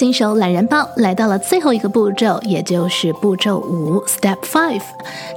[0.00, 4.80] 新手懒人包来到了最后一个步骤，也就是步骤五，Step Five。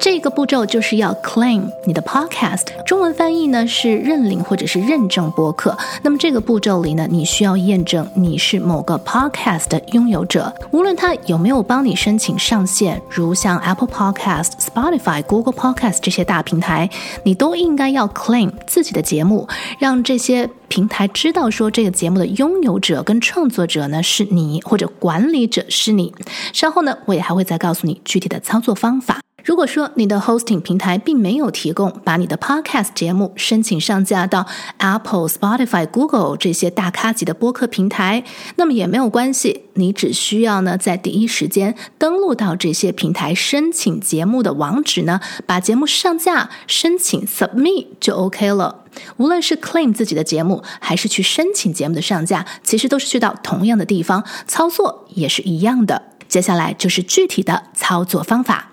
[0.00, 5.76] 这个步骤就是要 claim 你的 podcast，中文翻译呢是认领或者是认证播客。
[6.02, 16.88] 那么这个步骤里呢，你需要验证你是某个 podcast 的拥有者，无论他有没有帮你申请上线，如像 Apple Podcast、Spotify、Google Podcast 这些大平台，
[17.24, 19.46] 你都应该要 claim 自己的节目，
[19.78, 26.14] 让这些平台知道说这个节目的拥有者跟创作者呢是你，或者管理者是你。
[26.52, 29.20] 稍后呢，我也还会再告诉你具体的操作方法。
[29.46, 34.44] 如果说你的 hosting 平台并没有提供把你的 podcast 节目申请上架到
[34.78, 38.24] Apple、Spotify、Google 这些大咖级的播客平台，
[38.56, 48.82] 那么也没有关系，你只需要呢在第一时间登录到这些平台申请节目的网址呢，把节目上架、申请 submit 就 OK 了。
[49.18, 56.02] 无论是 claim 自己的节目，还是去申请节目的上架，其实都是去到同样的地方，操作也是一样的。
[56.26, 58.72] 接下来就是具体的操作方法。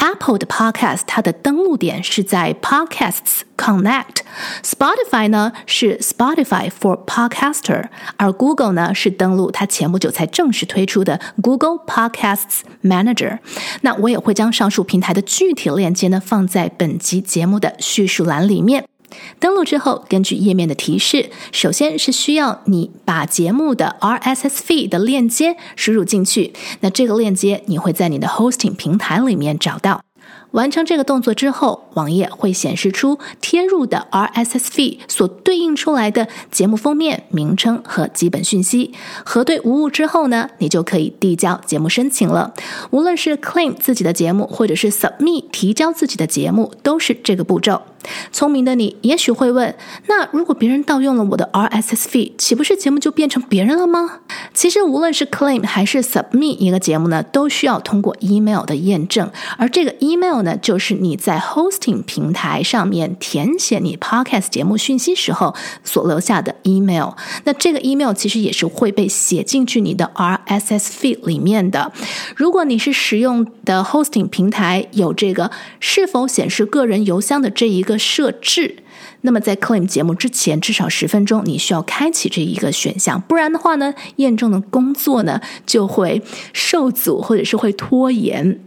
[0.00, 13.38] Apple 的 Podcast 它的登录点是在 Podcasts Connect，Spotify 呢是 Spotify for Podcaster，而 Google 呢是登录它前不久才正式推出的 Google Podcasts Manager。
[13.82, 18.89] 那我也会将上述平台的具体链接呢放在本集节目的叙述栏里面。
[19.38, 26.52] 登录之后，根据页面的提示，首先是需要你把节目的 RSS feed 的链接输入进去。
[26.80, 30.02] 那这个链接你会在你的 hosting 平台里面找到。
[30.52, 38.92] 完成这个动作之后，网页会显示出贴入的 RSS fee 所对应出来的节目封面、名称和基本讯息。
[39.24, 42.52] 核对无误之后呢，你就可以递交节目申请了。
[42.90, 47.82] 无论是 claim 自己的节目，或者是 submit 提交自己的节目，都是这个步骤。
[48.32, 49.74] 聪明的你也许会问：
[50.06, 54.20] 那如果别人盗用了我的 RSS fee 岂不是节目就变成别人了吗？
[54.54, 67.10] 其实无论是 claim 还是 submit 一个节目呢，都需要通过 email 的验证，而这个 email 呢，就是你在 hosting 平台上面填写你 podcast 节目讯息时候所留下的 email。
[67.44, 71.92] 那这个 email 其实也是会被写进去你的 RSS feed 里面的。
[72.36, 77.80] 如果你是使用的 hosting 平台有这个是否显示个人邮箱的这一。
[77.82, 78.76] 个设置。
[79.22, 86.22] 那么在 claim 节目之前至少十分钟，你需要开启这一个选项，不然的话呢，验证的工作呢就会
[86.52, 88.60] 受阻或者是会拖延。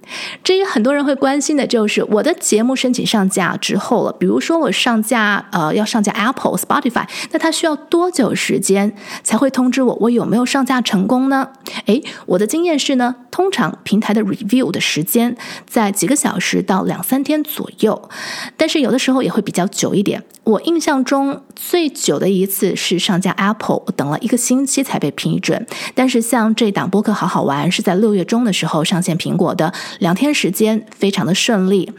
[0.44, 11.50] 至于很多人会关心的就是我的节目申请上架之后了，比如说我上架呃要上架 Apple、Spotify，那它需要多久时间才会通知我我有没有上架成功呢？
[11.86, 15.36] 诶，我的经验是呢，通常平台的 review 的时间
[15.66, 18.10] 在几个小时到两三天左右，
[18.56, 20.24] 但是有的时候也会比较久一点。
[20.44, 25.66] 我印象中最久的一次是上架 Apple，等了一个星期才被批准。
[25.94, 31.92] 但是像这档播客好好玩，是在六月中的时候上线苹果的，两天时间非常的顺利。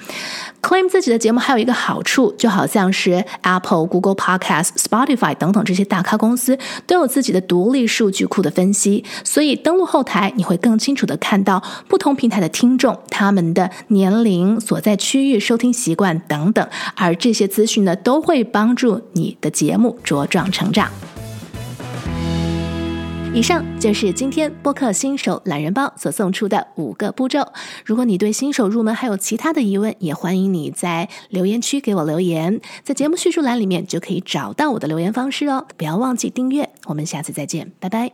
[0.60, 16.66] Claim 自己的节目还有一个好处，就好像是 Apple、Google Podcast、Spotify 等等这些大咖公司都有自己的独立数据库的分析，所以登录后台你会更清楚的看到不同平台的听众他们的年龄、所在区域、收听习惯等等，
[16.97, 18.25] 而这些资讯呢都。
[18.25, 20.91] 会帮助你的节目茁壮成长。
[23.34, 27.53] 以上就是今天播客新手懒人包所送出的五个步骤。
[27.84, 35.66] 如果你对新手入门还有其他的疑问，也欢迎你在留言区给我留言，在节目叙述栏里面就可以找到我的留言方式哦。
[35.77, 38.12] 不要忘记订阅，我们下次再见，拜拜。